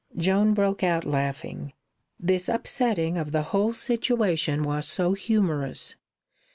[0.17, 1.73] Joan broke out laughing;
[2.19, 5.95] this upsetting of the whole situation was so humorous.